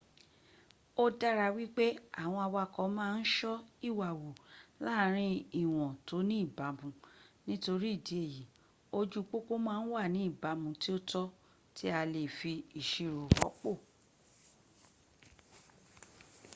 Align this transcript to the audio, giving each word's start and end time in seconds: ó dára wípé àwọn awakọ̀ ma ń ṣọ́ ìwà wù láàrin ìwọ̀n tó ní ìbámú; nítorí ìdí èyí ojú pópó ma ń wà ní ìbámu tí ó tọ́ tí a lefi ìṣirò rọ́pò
ó 1.03 1.05
dára 1.19 1.45
wípé 1.57 1.85
àwọn 2.21 2.41
awakọ̀ 2.47 2.85
ma 2.97 3.05
ń 3.17 3.21
ṣọ́ 3.35 3.55
ìwà 3.89 4.07
wù 4.21 4.29
láàrin 4.85 5.33
ìwọ̀n 5.61 5.89
tó 6.07 6.17
ní 6.29 6.35
ìbámú; 6.45 6.87
nítorí 7.45 7.87
ìdí 7.97 8.15
èyí 8.25 8.41
ojú 8.99 9.19
pópó 9.29 9.53
ma 9.67 9.73
ń 9.81 9.85
wà 9.93 10.03
ní 10.13 10.19
ìbámu 10.31 10.69
tí 10.81 10.89
ó 10.97 10.99
tọ́ 11.11 11.25
tí 11.75 11.85
a 11.99 12.01
lefi 12.13 12.53
ìṣirò 12.79 13.23
rọ́pò 13.37 13.71